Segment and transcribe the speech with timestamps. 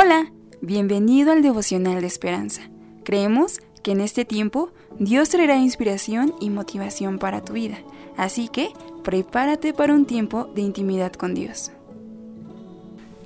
[0.00, 2.62] Hola, bienvenido al devocional de esperanza.
[3.04, 4.70] Creemos que en este tiempo
[5.00, 7.78] Dios traerá inspiración y motivación para tu vida,
[8.16, 8.68] así que
[9.02, 11.72] prepárate para un tiempo de intimidad con Dios.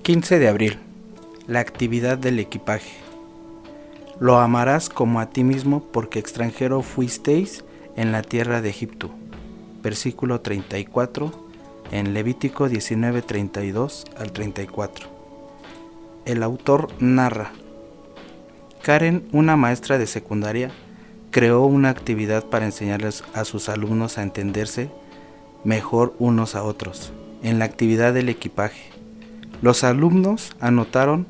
[0.00, 0.78] 15 de abril.
[1.46, 2.94] La actividad del equipaje.
[4.18, 7.66] Lo amarás como a ti mismo porque extranjero fuisteis
[7.96, 9.10] en la tierra de Egipto.
[9.82, 11.32] Versículo 34
[11.90, 15.11] en Levítico 19, 32 al 34.
[16.24, 17.50] El autor narra,
[18.82, 20.70] Karen, una maestra de secundaria,
[21.32, 24.88] creó una actividad para enseñarles a sus alumnos a entenderse
[25.64, 27.12] mejor unos a otros
[27.42, 28.90] en la actividad del equipaje.
[29.62, 31.26] Los alumnos anotaron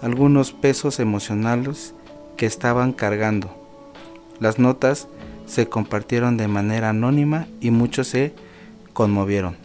[0.00, 1.94] algunos pesos emocionales
[2.36, 3.50] que estaban cargando.
[4.40, 5.08] Las notas
[5.44, 8.34] se compartieron de manera anónima y muchos se
[8.94, 9.56] conmovieron.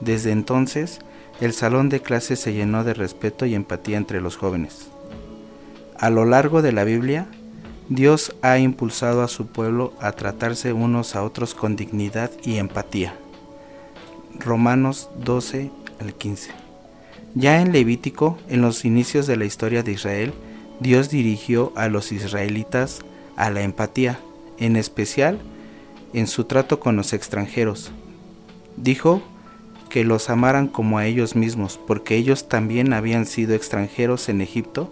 [0.00, 1.00] Desde entonces,
[1.42, 4.86] el salón de clases se llenó de respeto y empatía entre los jóvenes.
[5.98, 7.26] A lo largo de la Biblia,
[7.88, 13.16] Dios ha impulsado a su pueblo a tratarse unos a otros con dignidad y empatía.
[14.38, 16.52] Romanos 12 al 15.
[17.34, 20.32] Ya en Levítico, en los inicios de la historia de Israel,
[20.78, 23.00] Dios dirigió a los israelitas
[23.34, 24.20] a la empatía,
[24.58, 25.40] en especial
[26.12, 27.90] en su trato con los extranjeros.
[28.76, 29.22] Dijo
[29.92, 34.90] que los amaran como a ellos mismos, porque ellos también habían sido extranjeros en Egipto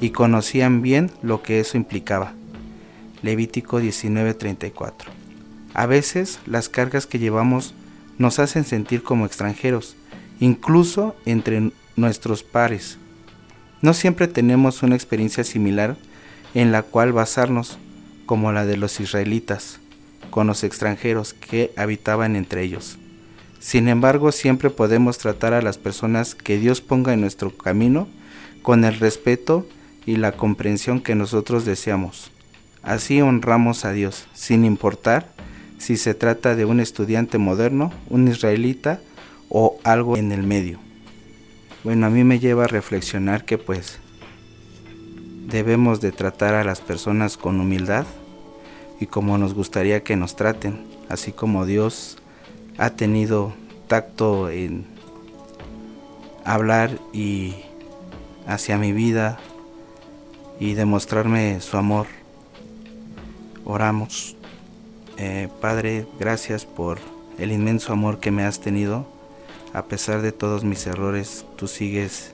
[0.00, 2.32] y conocían bien lo que eso implicaba.
[3.22, 5.12] Levítico 19:34.
[5.72, 7.74] A veces las cargas que llevamos
[8.18, 9.94] nos hacen sentir como extranjeros,
[10.40, 12.98] incluso entre nuestros pares.
[13.82, 15.96] No siempre tenemos una experiencia similar
[16.54, 17.78] en la cual basarnos,
[18.26, 19.78] como la de los israelitas,
[20.30, 22.99] con los extranjeros que habitaban entre ellos.
[23.60, 28.08] Sin embargo, siempre podemos tratar a las personas que Dios ponga en nuestro camino
[28.62, 29.66] con el respeto
[30.06, 32.32] y la comprensión que nosotros deseamos.
[32.82, 35.30] Así honramos a Dios, sin importar
[35.76, 39.00] si se trata de un estudiante moderno, un israelita
[39.50, 40.78] o algo en el medio.
[41.84, 43.98] Bueno, a mí me lleva a reflexionar que pues
[45.46, 48.06] debemos de tratar a las personas con humildad
[49.00, 52.16] y como nos gustaría que nos traten, así como Dios
[52.80, 53.52] ha tenido
[53.88, 54.86] tacto en
[56.46, 57.56] hablar y
[58.46, 59.38] hacia mi vida
[60.58, 62.06] y demostrarme su amor.
[63.66, 64.34] Oramos.
[65.18, 67.00] Eh, Padre, gracias por
[67.38, 69.06] el inmenso amor que me has tenido.
[69.74, 72.32] A pesar de todos mis errores, tú sigues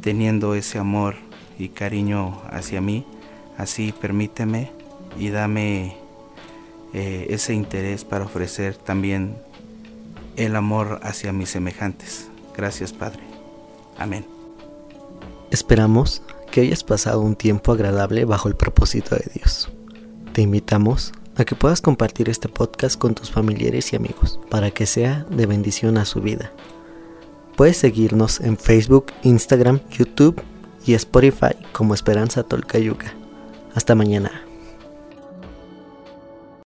[0.00, 1.16] teniendo ese amor
[1.58, 3.04] y cariño hacia mí.
[3.56, 4.70] Así permíteme
[5.18, 5.96] y dame
[6.94, 9.47] eh, ese interés para ofrecer también
[10.38, 12.28] el amor hacia mis semejantes.
[12.56, 13.22] Gracias Padre.
[13.98, 14.24] Amén.
[15.50, 19.70] Esperamos que hayas pasado un tiempo agradable bajo el propósito de Dios.
[20.32, 24.86] Te invitamos a que puedas compartir este podcast con tus familiares y amigos para que
[24.86, 26.52] sea de bendición a su vida.
[27.56, 30.40] Puedes seguirnos en Facebook, Instagram, YouTube
[30.86, 33.12] y Spotify como Esperanza Tolcayuca.
[33.74, 34.47] Hasta mañana.